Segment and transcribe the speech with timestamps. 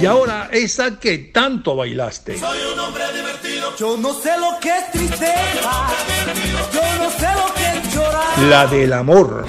[0.00, 2.38] Y ahora esa que tanto bailaste.
[2.38, 3.76] Soy un hombre divertido.
[3.76, 5.88] Yo no sé lo que es tristeza.
[6.72, 8.38] Yo no sé lo que es llorar.
[8.48, 9.44] La del amor.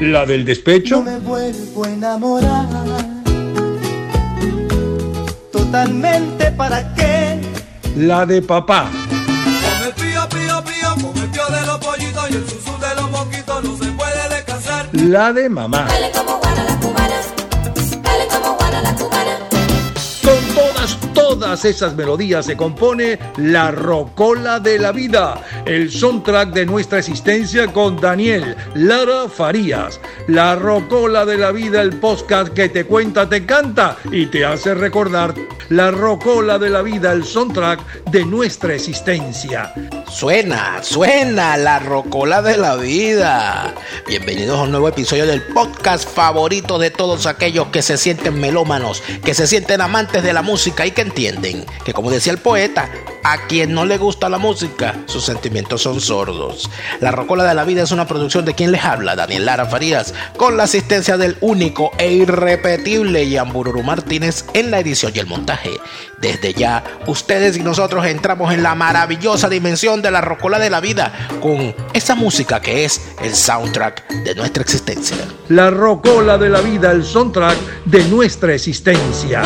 [0.00, 0.98] La del despecho.
[0.98, 2.66] No me vuelvo a enamorar.
[5.50, 7.40] Totalmente para qué.
[7.96, 8.88] La de papá.
[15.04, 15.84] La de mamá.
[15.86, 17.20] Dale como guana la cubana,
[18.02, 19.38] dale como guana la cubana.
[20.22, 26.66] Con todas, todas esas melodías se compone La Rocola de la Vida, el soundtrack de
[26.66, 30.00] nuestra existencia con Daniel Lara Farías.
[30.28, 34.74] La Rocola de la Vida, el podcast que te cuenta, te canta y te hace
[34.74, 35.34] recordar.
[35.70, 39.72] La Rocola de la Vida, el soundtrack de nuestra existencia.
[40.10, 43.74] Suena, suena la rocola de la vida.
[44.06, 49.02] Bienvenidos a un nuevo episodio del podcast favorito de todos aquellos que se sienten melómanos,
[49.24, 52.88] que se sienten amantes de la música y que entienden que, como decía el poeta,
[53.24, 56.68] a quien no le gusta la música, sus sentimientos son sordos.
[57.00, 60.12] La rocola de la vida es una producción de quien les habla, Daniel Lara Farías,
[60.36, 65.70] con la asistencia del único e irrepetible Yambururu Martínez en la edición y el montaje.
[66.20, 70.80] Desde ya, ustedes y nosotros entramos en la maravillosa dimensión de la rocola de la
[70.80, 75.16] vida con esa música que es el soundtrack de nuestra existencia.
[75.48, 79.42] La Rocola de la Vida, el soundtrack de nuestra existencia.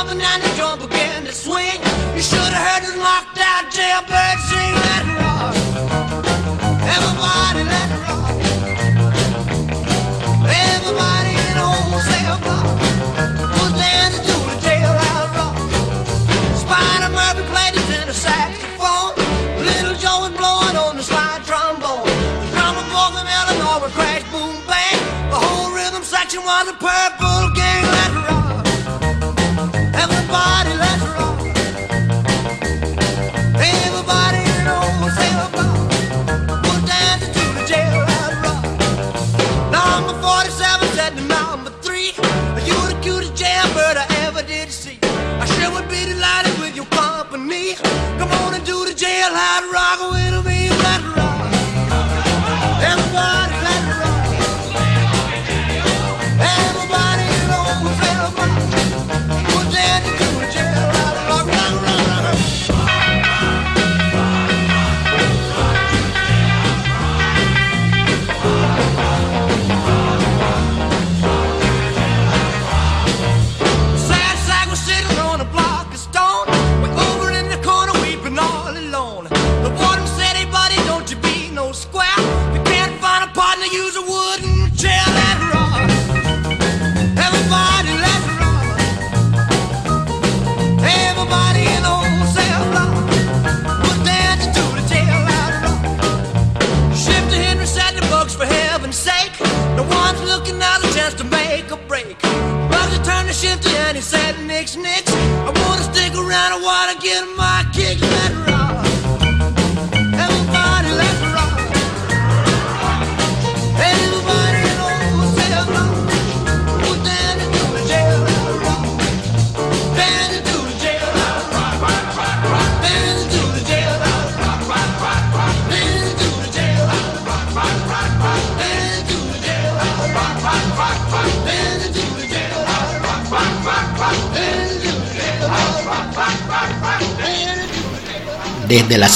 [0.00, 1.78] Jumping and the drum began to swing.
[2.14, 5.54] You should have heard this knocked out jailbird sing that rock.
[6.96, 7.99] Everybody let
[47.50, 47.74] company
[48.18, 50.19] Come on and do the jailhouse rock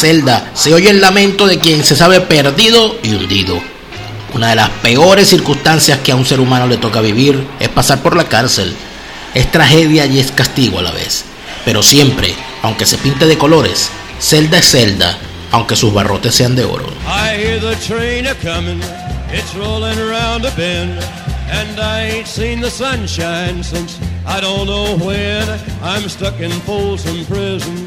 [0.04, 3.58] celda se oye el lamento de quien se sabe perdido y hundido.
[4.34, 8.02] Una de las peores circunstancias que a un ser humano le toca vivir es pasar
[8.02, 8.74] por la cárcel.
[9.32, 11.24] Es tragedia y es castigo a la vez.
[11.64, 13.88] Pero siempre, aunque se pinte de colores,
[14.20, 15.16] celda es celda,
[15.52, 16.84] aunque sus barrotes sean de oro.
[17.06, 18.82] I hear the train coming,
[19.32, 20.98] it's rolling around bend.
[21.50, 25.48] And I ain't seen the sunshine since I don't know when.
[25.82, 27.86] I'm stuck in Folsom Prison,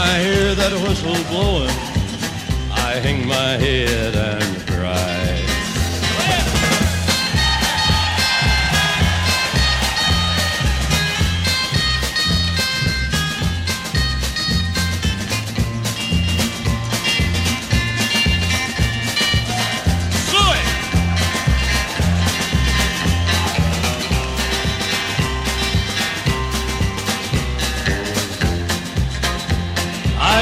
[0.00, 1.76] I hear that whistle blowing,
[2.70, 5.17] I hang my head and cry.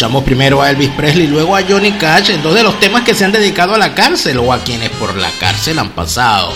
[0.00, 3.02] Escuchamos primero a Elvis Presley y luego a Johnny Cash en dos de los temas
[3.02, 6.54] que se han dedicado a la cárcel o a quienes por la cárcel han pasado.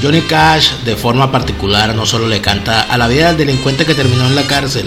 [0.00, 3.96] Johnny Cash de forma particular no solo le canta a la vida del delincuente que
[3.96, 4.86] terminó en la cárcel,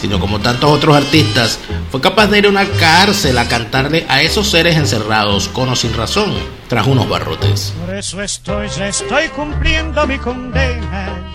[0.00, 1.58] sino como tantos otros artistas,
[1.90, 5.76] fue capaz de ir a una cárcel a cantarle a esos seres encerrados con o
[5.76, 6.32] sin razón,
[6.68, 7.74] tras unos barrotes.
[7.84, 11.30] Por eso estoy, ya estoy cumpliendo mi condena,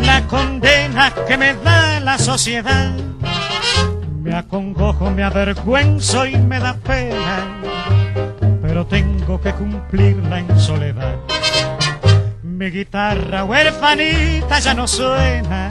[0.00, 3.05] la condena que me da la sociedad.
[4.36, 7.58] Me acongojo, me avergüenzo y me da pena,
[8.60, 11.16] pero tengo que cumplirla en soledad.
[12.42, 15.70] Mi guitarra huerfanita ya no suena,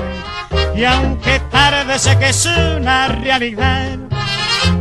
[0.76, 4.00] y aunque tarde sé que es una realidad,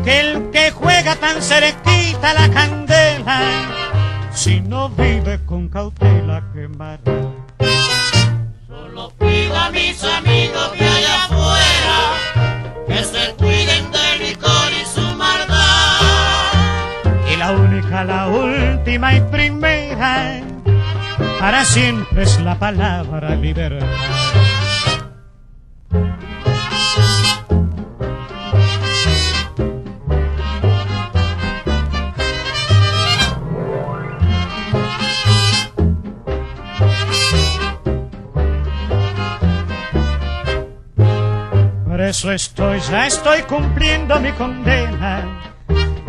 [0.03, 3.39] que el que juega tan cerquita la candela,
[4.33, 7.44] si no vive con cautela quemará.
[18.95, 20.41] Última y primera,
[21.41, 23.89] para siempre es la palabra libertad.
[41.85, 45.54] Por eso estoy, ya estoy cumpliendo mi condena,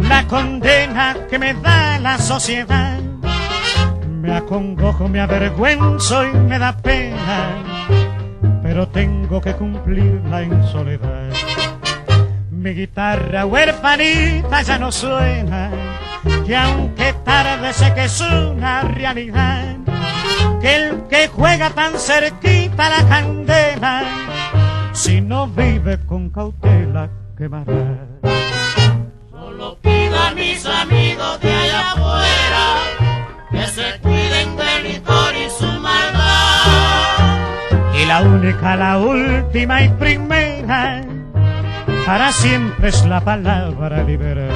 [0.08, 3.00] la condena que me da la sociedad.
[4.22, 7.64] Me acongojo, me avergüenzo y me da pena,
[8.64, 11.30] pero tengo que cumplirla en soledad.
[12.50, 15.70] Mi guitarra huerfanita ya no suena,
[16.48, 19.78] y aunque tarde sé que es una realidad,
[20.60, 24.04] que el que juega tan cerquita la candela,
[24.94, 28.08] si no vive con cautela quemará.
[30.46, 32.66] Mis amigos de allá afuera
[33.50, 37.40] que se cuiden del licor y su maldad.
[38.00, 41.04] Y la única, la última y primera,
[42.06, 44.56] para siempre es la palabra libertad.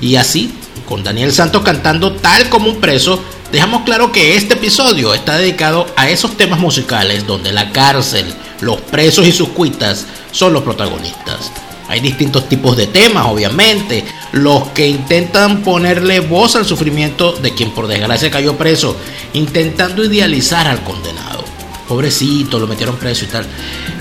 [0.00, 0.57] Y así,
[1.02, 6.08] Daniel Santos cantando tal como un preso, dejamos claro que este episodio está dedicado a
[6.10, 8.26] esos temas musicales donde la cárcel,
[8.60, 11.52] los presos y sus cuitas son los protagonistas.
[11.88, 14.04] Hay distintos tipos de temas, obviamente.
[14.32, 18.94] Los que intentan ponerle voz al sufrimiento de quien por desgracia cayó preso,
[19.32, 21.44] intentando idealizar al condenado.
[21.88, 23.46] Pobrecito, lo metieron preso y tal.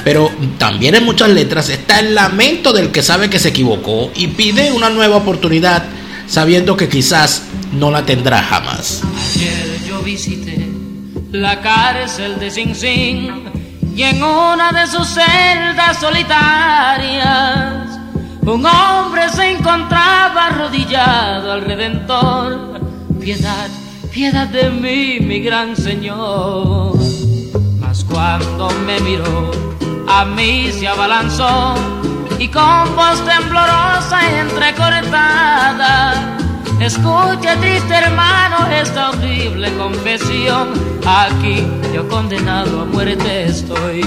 [0.03, 4.27] Pero también en muchas letras está el lamento del que sabe que se equivocó y
[4.27, 5.85] pide una nueva oportunidad,
[6.27, 7.43] sabiendo que quizás
[7.73, 9.01] no la tendrá jamás.
[9.35, 10.67] Ayer yo visité
[11.31, 13.29] la cárcel de Sing Sing
[13.95, 17.87] y en una de sus celdas solitarias
[18.47, 22.79] un hombre se encontraba arrodillado al Redentor.
[23.19, 23.67] Piedad,
[24.09, 26.97] piedad de mí, mi gran Señor.
[27.81, 29.51] Mas cuando me miró,
[30.07, 31.75] a mí se abalanzó
[32.39, 36.37] y con voz temblorosa entrecortada
[36.79, 40.73] Escuche, triste hermano, esta horrible confesión.
[41.05, 44.01] Aquí yo condenado a muerte estoy.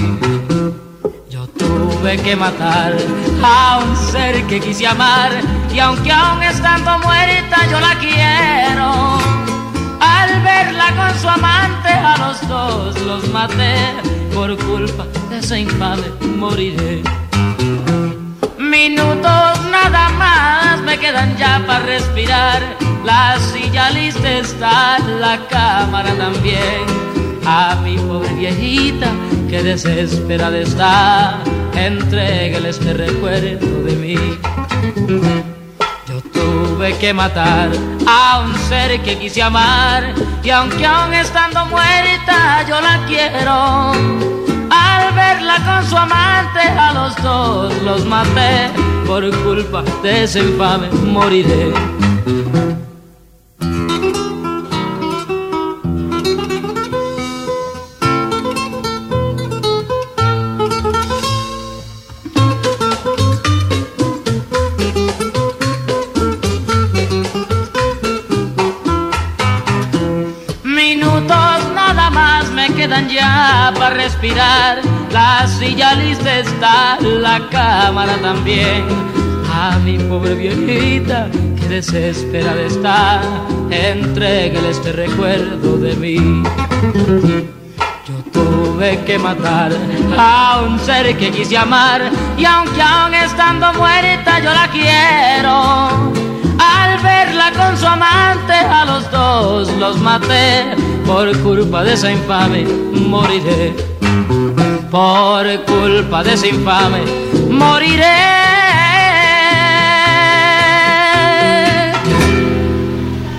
[1.29, 2.95] Yo tuve que matar
[3.43, 5.31] a un ser que quise amar
[5.73, 9.19] y aunque aún estando muerta yo la quiero.
[9.99, 13.75] Al verla con su amante a los dos los maté.
[14.33, 16.07] Por culpa de ese infame
[16.37, 17.03] moriré.
[18.71, 22.61] Minutos nada más me quedan ya para respirar.
[23.03, 26.85] La silla lista está, la cámara también.
[27.45, 29.07] A mi pobre viejita
[29.49, 31.39] que desesperada está,
[31.75, 34.39] entréguele este recuerdo de mí.
[36.07, 37.71] Yo tuve que matar
[38.07, 44.50] a un ser que quise amar y aunque aún estando muerta yo la quiero.
[45.59, 48.71] Con su amante a los dos los maté
[49.05, 51.73] por culpa de ese infame moriré.
[70.63, 74.80] Minutos nada más me quedan ya para respirar.
[75.11, 78.85] La silla lista está, la cámara también.
[79.53, 83.21] A mi pobre viejita que desesperada está,
[83.69, 86.43] entréguele este recuerdo de mí.
[88.07, 89.73] Yo tuve que matar
[90.17, 96.11] a un ser que quise amar y aunque aún estando muerta yo la quiero.
[96.57, 100.75] Al verla con su amante a los dos los maté
[101.05, 102.63] por culpa de esa infame
[102.93, 103.73] moriré.
[104.91, 107.03] Por culpa de ese infame
[107.49, 108.03] moriré.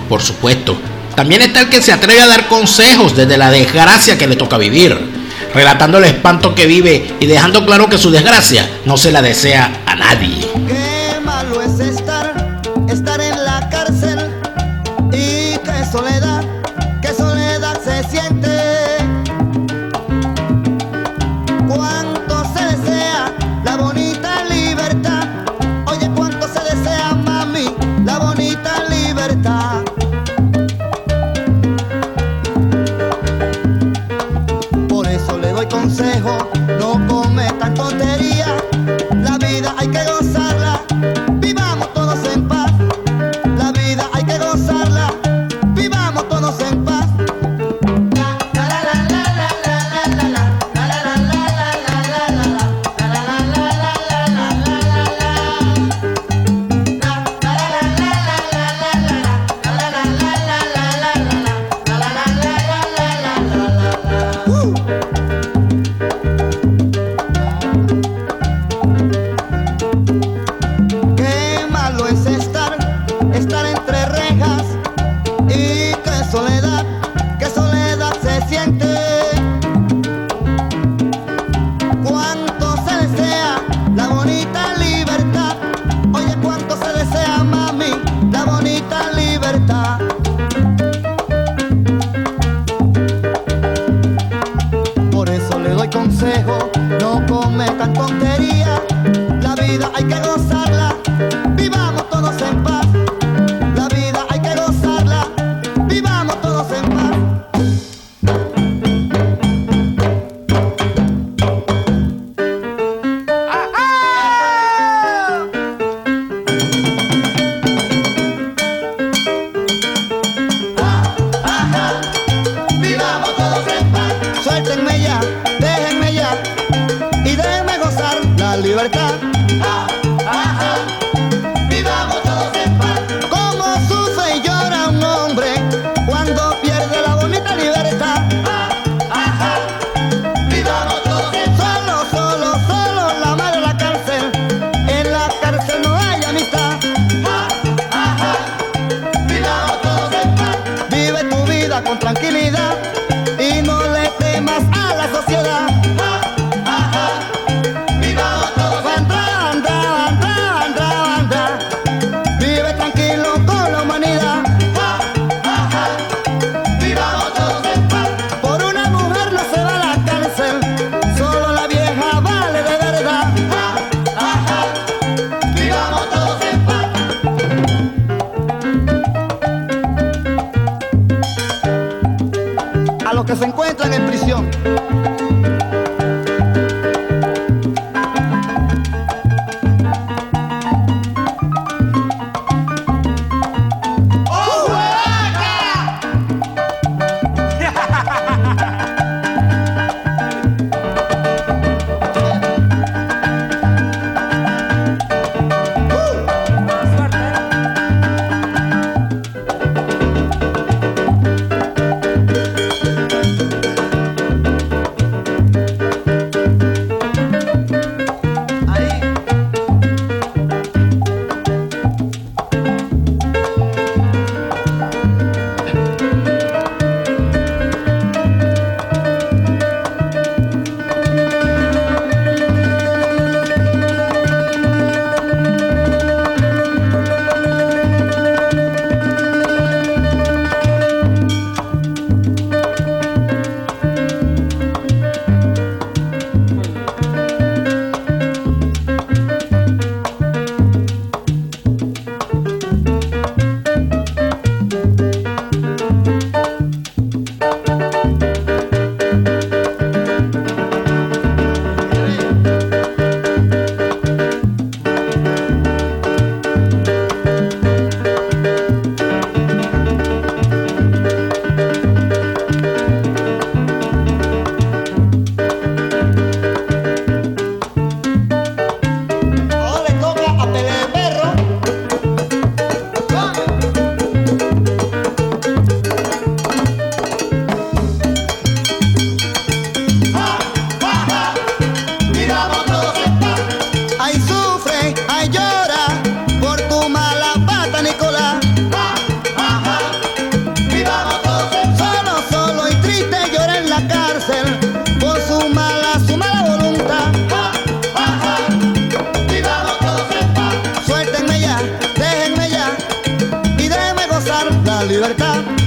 [0.09, 0.75] Por supuesto.
[1.15, 4.57] También está el que se atreve a dar consejos desde la desgracia que le toca
[4.57, 4.97] vivir,
[5.53, 9.83] relatando el espanto que vive y dejando claro que su desgracia no se la desea
[9.85, 10.42] a nadie.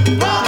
[0.09, 0.46] Rock!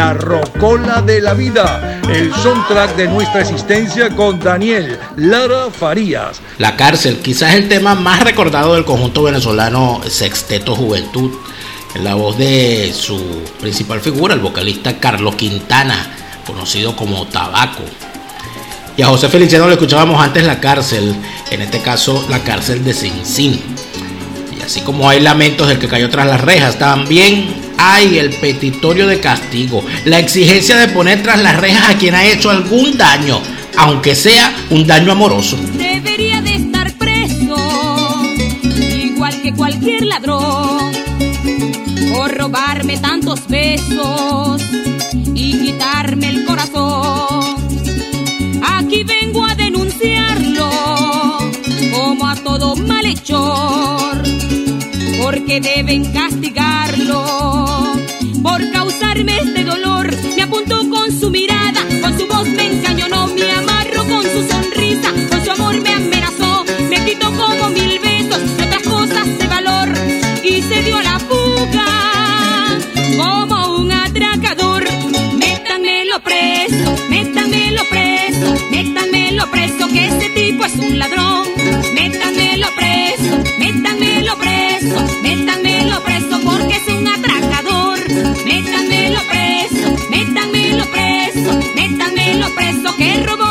[0.00, 0.14] La, la, la.
[0.14, 6.40] La Rocola de la Vida, el soundtrack de nuestra existencia con Daniel Lara Farías.
[6.56, 11.32] La cárcel, quizás el tema más recordado del conjunto venezolano Sexteto Juventud,
[11.94, 13.20] en la voz de su
[13.60, 15.96] principal figura, el vocalista Carlos Quintana,
[16.46, 17.84] conocido como Tabaco.
[18.96, 21.14] Y a José Feliciano le escuchábamos antes La cárcel,
[21.50, 23.60] en este caso La cárcel de Sin Sin.
[24.58, 29.06] Y así como hay lamentos del que cayó tras las rejas, también hay el petitorio
[29.06, 33.40] de castigo, la exigencia de poner tras las rejas a quien ha hecho algún daño,
[33.76, 35.56] aunque sea un daño amoroso.
[35.78, 37.56] debería de estar preso,
[39.02, 40.92] igual que cualquier ladrón,
[42.12, 44.62] por robarme tantos besos
[45.34, 47.56] y quitarme el corazón.
[48.62, 50.70] Aquí vengo a denunciarlo
[51.92, 54.22] como a todo malhechor,
[55.22, 57.69] porque deben castigarlo
[58.42, 60.10] por causarme este dolor.
[60.36, 65.10] Me apuntó con su mirada, con su voz me encañonó, me amarró con su sonrisa,
[65.30, 69.88] con su amor me amenazó, me quitó como mil besos y otras cosas de valor
[70.42, 72.78] y se dio la fuga
[73.16, 74.84] como un atracador.
[75.36, 81.46] Métanmelo preso, métanmelo preso, métanmelo preso, que ese tipo es un ladrón.
[81.94, 85.20] Métanmelo preso, métanmelo preso.
[85.22, 85.69] Métanmelo
[93.00, 93.49] qué robó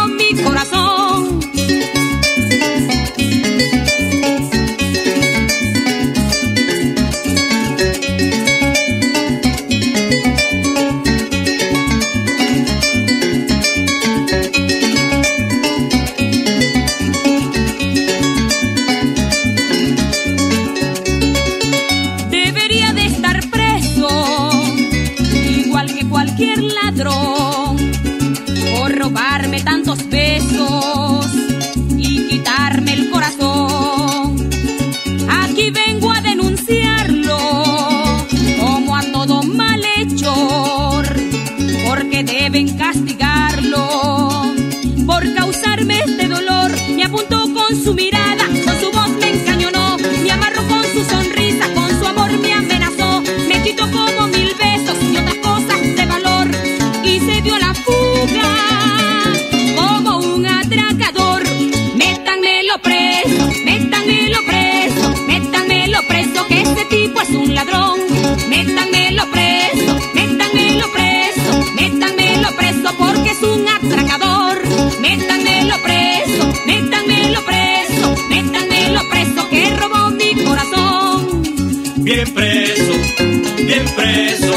[83.95, 84.53] preso,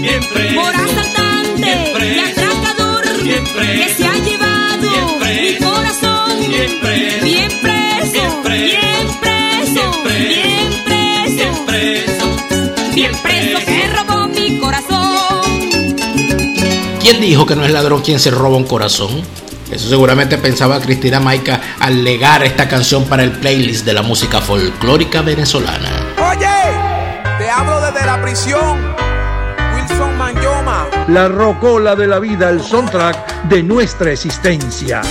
[0.00, 0.60] bien preso.
[0.60, 5.56] Por asaltante bien preso, y atracador bien preso, que se ha llevado bien preso, mi
[5.58, 6.28] corazón.
[6.50, 7.50] Bien preso, bien
[9.20, 12.26] preso, bien preso, bien preso,
[12.94, 13.58] bien preso,
[13.96, 15.42] robó mi corazón.
[17.00, 19.22] ¿Quién dijo que no es ladrón quien se roba un corazón?
[19.70, 24.42] Eso seguramente pensaba Cristina Maica al legar esta canción para el playlist de la música
[24.42, 25.91] folclórica venezolana
[28.22, 28.78] prisión.
[29.74, 30.86] Wilson Manyoma.
[31.08, 35.02] La rocola de la vida, el soundtrack de nuestra existencia.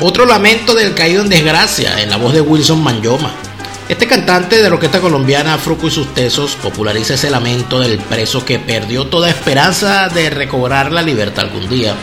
[0.00, 3.30] Otro lamento del caído en desgracia en la voz de Wilson Manyoma.
[3.88, 8.44] Este cantante de la orquesta colombiana Fruco y sus Tesos populariza ese lamento del preso
[8.44, 11.94] que perdió toda esperanza de recobrar la libertad algún día.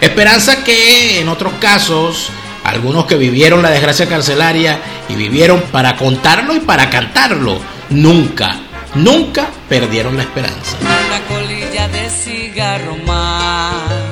[0.00, 2.28] Esperanza que en otros casos,
[2.64, 8.56] algunos que vivieron la desgracia carcelaria y vivieron para contarlo y para cantarlo, nunca,
[8.96, 10.76] nunca perdieron la esperanza.
[10.80, 14.11] Una colilla de cigarro más,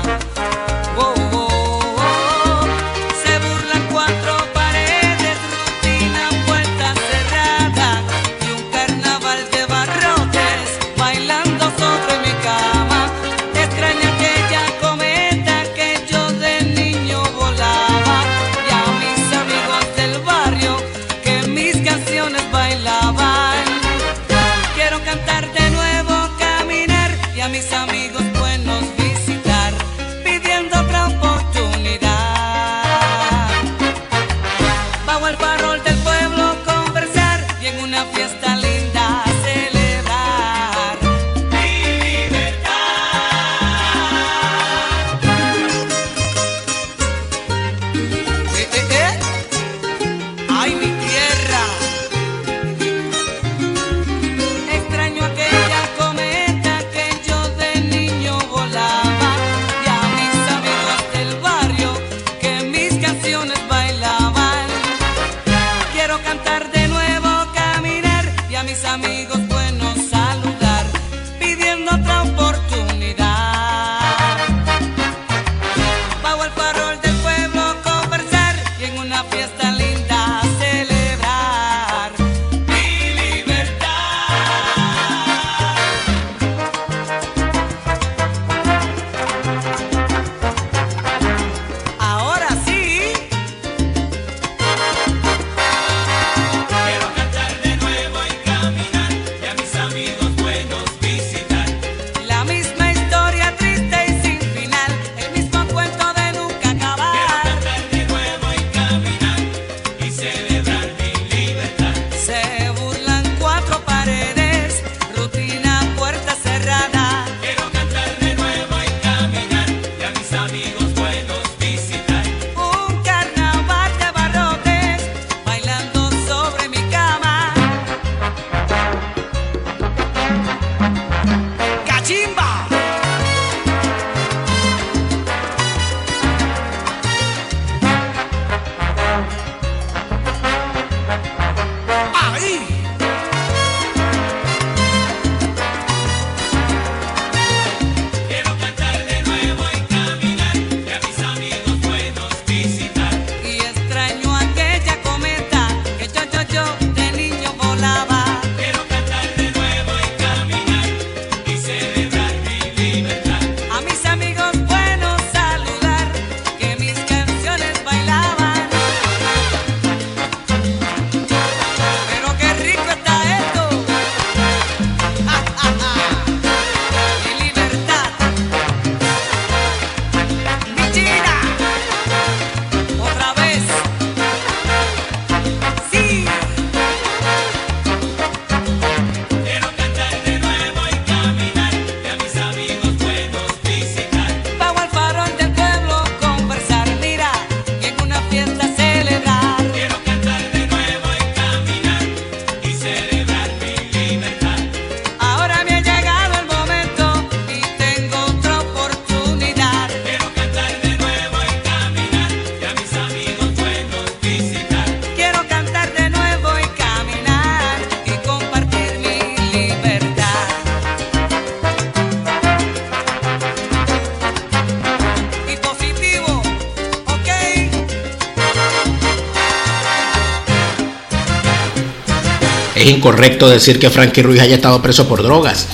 [233.01, 235.67] Incorrecto decir que Frankie Ruiz haya estado preso por drogas,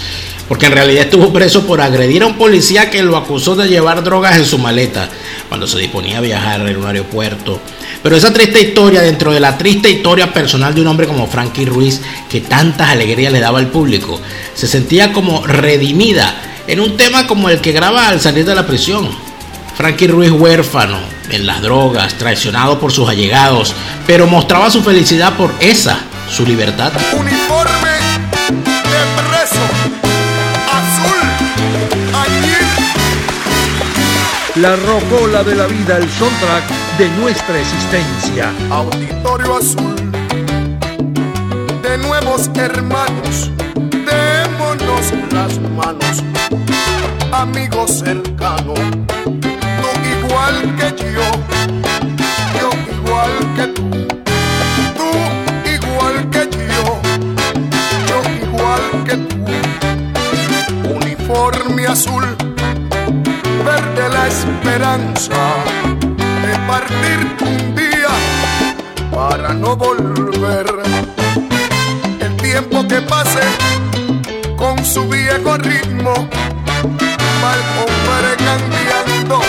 [0.47, 4.01] porque en realidad estuvo preso por agredir a un policía que lo acusó de llevar
[4.01, 5.09] drogas en su maleta
[5.49, 7.59] cuando se disponía a viajar en un aeropuerto.
[8.01, 11.65] Pero esa triste historia, dentro de la triste historia personal de un hombre como Frankie
[11.65, 14.21] Ruiz, que tantas alegrías le daba al público,
[14.55, 16.33] se sentía como redimida
[16.65, 19.09] en un tema como el que graba al salir de la prisión.
[19.75, 20.97] Frankie Ruiz huérfano,
[21.29, 23.73] en las drogas, traicionado por sus allegados,
[24.07, 26.91] pero mostraba su felicidad por esa, su libertad.
[27.13, 27.89] Uniforme
[28.49, 29.65] de preso,
[30.79, 31.21] azul,
[32.13, 32.67] añil.
[34.55, 36.63] La rocola de la vida, el soundtrack
[36.97, 38.51] de nuestra existencia.
[38.69, 39.95] Auditorio azul,
[41.81, 46.23] de nuevos hermanos, démonos las manos,
[47.31, 48.79] amigos cercanos,
[49.23, 49.89] tú
[50.25, 51.31] igual que yo,
[52.59, 54.06] yo igual que tú
[63.63, 65.35] verde la esperanza
[66.45, 68.09] de partir un día
[69.11, 70.65] para no volver.
[72.19, 73.41] El tiempo que pase
[74.57, 76.13] con su viejo ritmo
[77.43, 79.41] va el hombre cambiando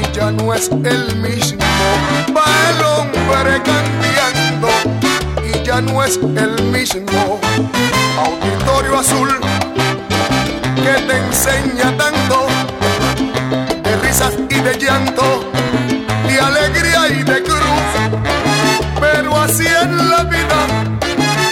[0.00, 1.64] y ya no es el mismo.
[2.36, 4.68] Va el hombre cambiando
[5.44, 7.40] y ya no es el mismo.
[8.18, 9.40] Auditorio azul
[10.76, 12.51] que te enseña tanto
[14.12, 15.50] y de llanto,
[16.28, 17.88] de alegría y de cruz.
[19.00, 20.60] Pero así en la vida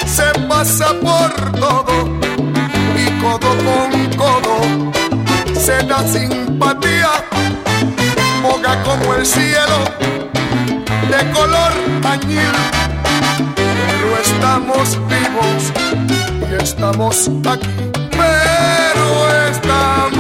[0.07, 2.21] se pasa por todo
[2.95, 4.93] y codo con codo
[5.55, 7.13] se da simpatía,
[8.43, 9.79] boga como el cielo
[11.11, 11.73] de color
[12.05, 12.57] añil.
[13.57, 15.63] Pero estamos vivos
[16.51, 17.91] y estamos aquí.
[18.11, 20.20] Pero estamos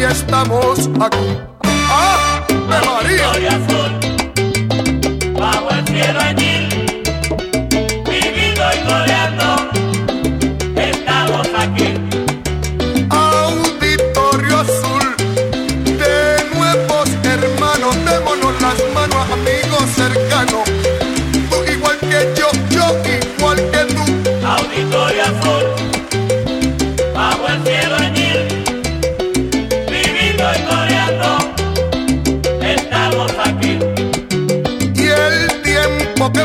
[0.00, 1.38] y estamos aquí.
[1.64, 2.42] ¡Ah!
[2.48, 3.58] ¡De María!
[5.38, 6.49] bajo el cielo añil,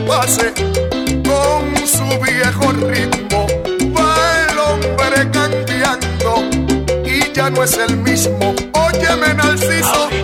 [0.08, 0.54] pase
[1.24, 3.48] con su viejo ritmo
[3.98, 6.44] va el hombre cambiando
[7.06, 8.54] y ya no es el mismo.
[8.74, 10.15] Óyeme, Narciso.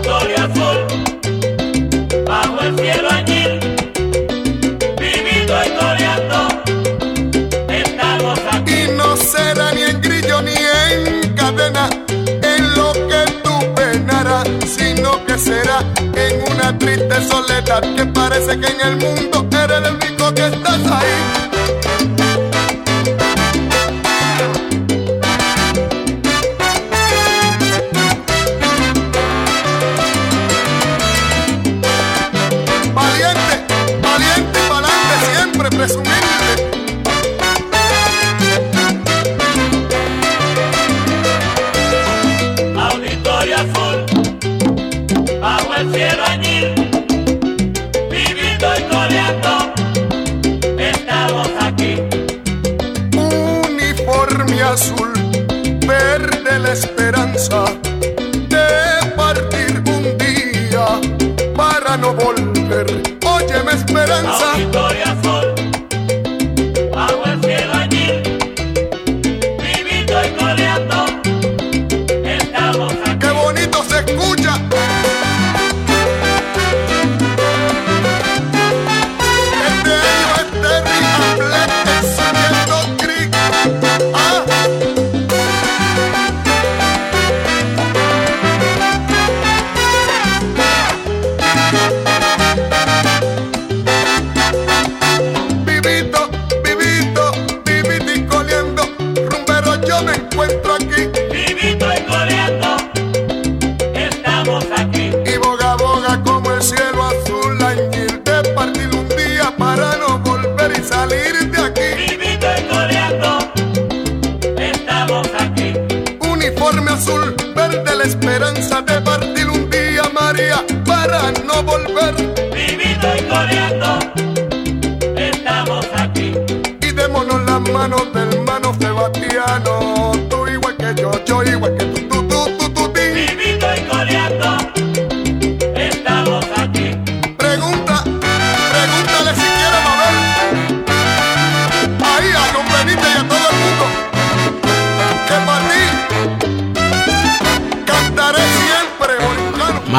[16.81, 21.50] Triste soledad que parece que en el mundo eres el único que estás ahí.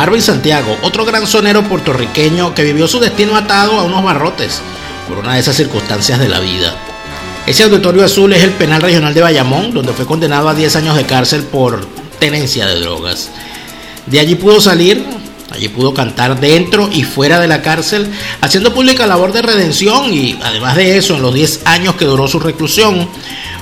[0.03, 4.61] Marvin Santiago, otro gran sonero puertorriqueño que vivió su destino atado a unos barrotes
[5.09, 6.77] por una de esas circunstancias de la vida.
[7.47, 10.97] Ese auditorio azul es el penal regional de Bayamón, donde fue condenado a 10 años
[10.97, 11.87] de cárcel por
[12.19, 13.31] tenencia de drogas.
[14.07, 15.07] De allí pudo salir,
[15.53, 20.37] allí pudo cantar dentro y fuera de la cárcel, haciendo pública labor de redención y
[20.43, 23.09] además de eso, en los 10 años que duró su reclusión,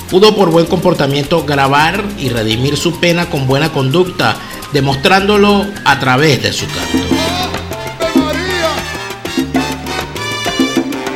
[0.08, 4.38] pudo por buen comportamiento grabar y redimir su pena con buena conducta,
[4.72, 6.98] demostrándolo a través de su canto.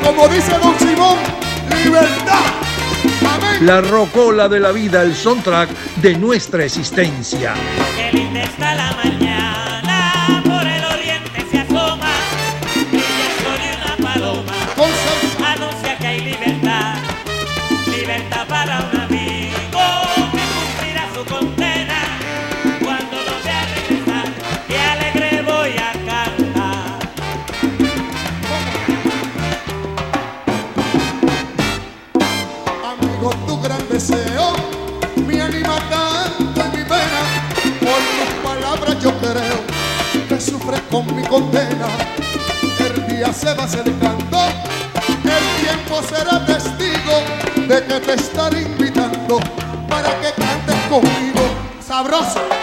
[0.02, 1.18] Como dice Don Simón,
[1.84, 2.40] libertad.
[3.34, 3.66] Amén.
[3.66, 7.55] La rocola de la vida, el soundtrack de nuestra existencia.
[7.96, 9.34] Qué linda está la mañana,
[40.95, 41.88] con mi condena.
[42.78, 44.38] El día se va acercando,
[45.24, 49.40] el tiempo será testigo de que te estaré invitando
[49.88, 51.40] para que cantes conmigo.
[51.84, 52.53] Sabroso.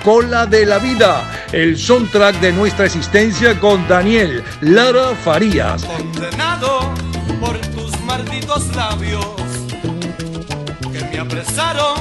[0.00, 5.84] La rocola de la vida, el soundtrack de nuestra existencia con Daniel Lara Farías.
[5.84, 6.94] Condenado
[7.38, 9.26] por tus malditos labios
[10.90, 11.98] que me apresaron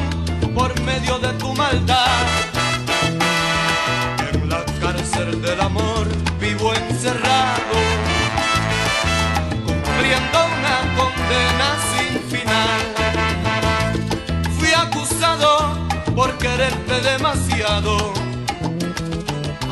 [0.56, 2.26] por medio de tu maldad.
[4.32, 5.89] En la cárcel del amor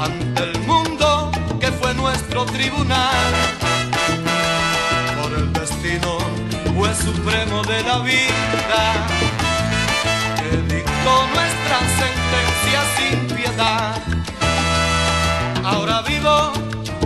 [0.08, 3.34] ante el mundo que fue nuestro tribunal.
[5.22, 6.18] Por el destino
[6.96, 9.08] supremo de la vida
[10.38, 14.02] que dictó nuestra sentencia sin piedad.
[15.64, 16.54] Ahora vivo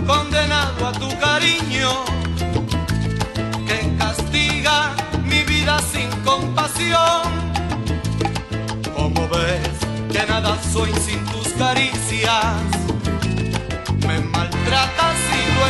[0.06, 2.04] condenado a tu cariño
[3.66, 4.94] que castiga
[5.24, 7.22] mi vida sin compasión.
[8.94, 9.76] Como ves
[10.12, 12.71] que nada soy sin tus caricias,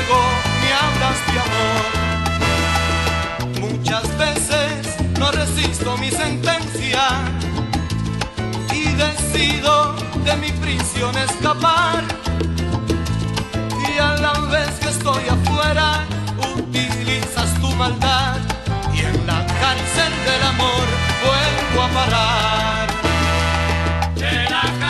[0.08, 0.20] luego
[0.60, 1.84] me hablas de amor.
[3.60, 7.02] Muchas veces no resisto mi sentencia
[8.72, 9.94] y decido
[10.24, 12.04] de mi prisión escapar.
[13.88, 16.06] Y a la vez que estoy afuera,
[16.56, 18.36] utilizas tu maldad
[18.94, 20.86] y en la cárcel del amor
[21.24, 22.86] vuelvo a parar.
[24.16, 24.81] De la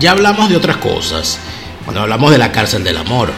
[0.00, 1.38] Ya hablamos de otras cosas
[1.84, 3.30] cuando hablamos de la cárcel del amor.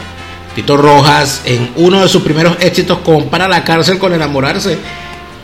[0.55, 4.77] Tito Rojas en uno de sus primeros éxitos compara la cárcel con enamorarse.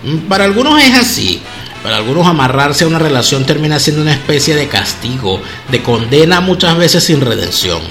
[0.03, 1.41] Mm, Para algunos es así.
[1.83, 6.77] Para algunos amarrarse a una relación termina siendo una especie de castigo, de condena muchas
[6.77, 7.81] veces sin redención.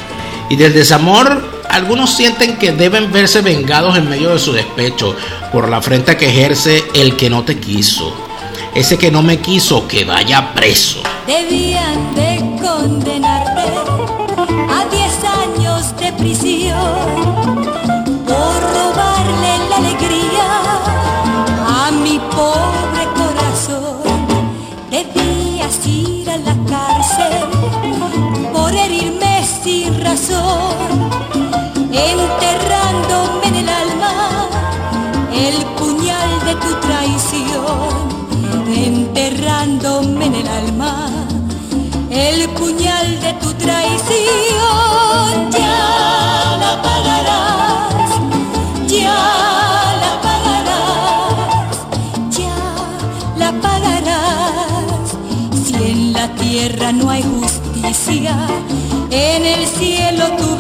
[0.49, 5.15] Y del desamor, algunos sienten que deben verse vengados en medio de su despecho
[5.53, 8.28] por la afrenta que ejerce el que no te quiso.
[8.75, 11.03] Ese que no me quiso, que vaya preso.
[11.27, 13.63] Debían de condenarte
[14.71, 17.78] a 10 años de prisión
[42.49, 45.51] el puñal de tu traición.
[45.51, 48.11] Ya la pagarás,
[48.87, 49.19] ya
[50.03, 51.77] la pagarás,
[52.39, 52.59] ya
[53.37, 55.17] la pagarás.
[55.65, 58.37] Si en la tierra no hay justicia,
[59.11, 60.58] en el cielo tú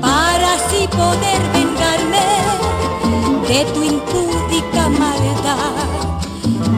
[0.00, 2.26] para así poder vengarme
[3.48, 6.02] de tu impúdica maldad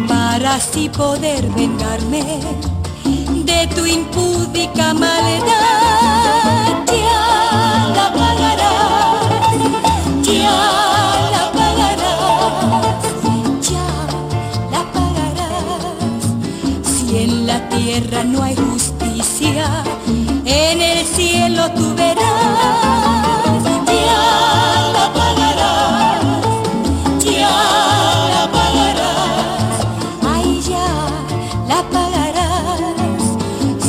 [0.09, 2.23] para así poder vengarme
[3.45, 5.45] de tu impúdica maldad.
[6.87, 9.53] Ya la pagarás,
[10.23, 10.61] ya
[11.35, 13.05] la pagarás,
[13.71, 13.89] ya
[14.73, 16.25] la pagarás.
[16.83, 19.85] Si en la tierra no hay justicia,
[20.47, 22.25] en el cielo tú verás.
[23.87, 26.23] Ya la pagarás,
[27.25, 27.51] ya
[28.35, 29.87] la pagarás.
[30.35, 30.89] Ay, ya
[31.69, 33.23] la pagarás.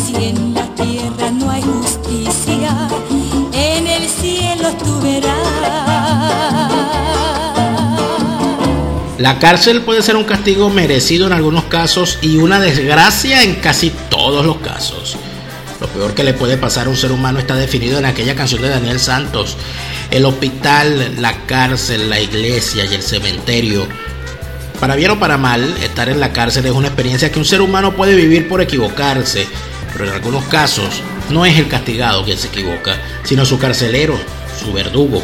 [0.05, 2.71] Si en la tierra no hay justicia,
[3.51, 5.45] en el cielo tú verás.
[9.17, 13.89] La cárcel puede ser un castigo merecido en algunos casos y una desgracia en casi
[14.09, 15.04] todos los casos.
[15.95, 18.67] Peor que le puede pasar a un ser humano está definido en aquella canción de
[18.67, 19.55] Daniel Santos.
[20.11, 23.87] El hospital, la cárcel, la iglesia y el cementerio.
[24.81, 27.61] Para bien o para mal, estar en la cárcel es una experiencia que un ser
[27.61, 29.47] humano puede vivir por equivocarse,
[29.93, 34.19] pero en algunos casos no es el castigado quien se equivoca, sino su carcelero,
[34.59, 35.23] su verdugo.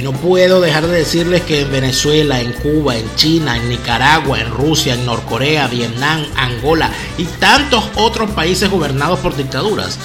[0.00, 4.40] Y no puedo dejar de decirles que en Venezuela, en Cuba, en China, en Nicaragua,
[4.40, 9.98] en Rusia, en Norcorea, Vietnam, Angola y tantos otros países gobernados por dictaduras,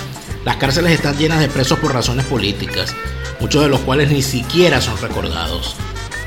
[0.43, 2.93] las cárceles están llenas de presos por razones políticas,
[3.39, 5.77] muchos de los cuales ni siquiera son recordados.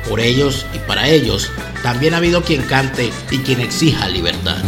[0.09, 1.51] Por ellos y para ellos,
[1.83, 4.65] también ha habido quien cante y quien exija libertad.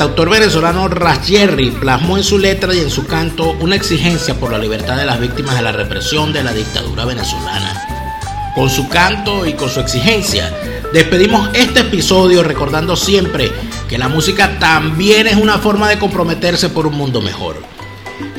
[0.00, 4.50] Cantautor venezolano Ras Jerry plasmó en su letra y en su canto una exigencia por
[4.50, 8.50] la libertad de las víctimas de la represión de la dictadura venezolana.
[8.54, 10.56] Con su canto y con su exigencia,
[10.94, 13.52] despedimos este episodio recordando siempre
[13.90, 17.62] que la música también es una forma de comprometerse por un mundo mejor.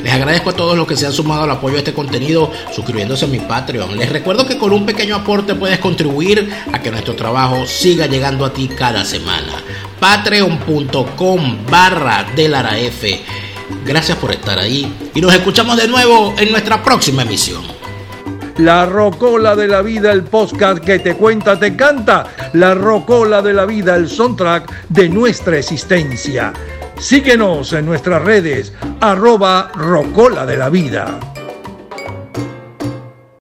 [0.02, 3.26] Les agradezco a todos los que se han sumado al apoyo a este contenido suscribiéndose
[3.26, 3.96] a mi Patreon.
[3.96, 8.44] Les recuerdo que con un pequeño aporte puedes contribuir a que nuestro trabajo siga llegando
[8.44, 9.61] a ti cada semana.
[10.02, 13.04] Patreon.com barra delaraf.
[13.86, 17.62] Gracias por estar ahí y nos escuchamos de nuevo en nuestra próxima emisión.
[18.56, 22.26] La Rocola de la Vida, el podcast que te cuenta, te canta.
[22.54, 26.52] La Rocola de la Vida, el soundtrack de nuestra existencia.
[26.98, 31.31] Síguenos en nuestras redes, arroba Rocola de la Vida.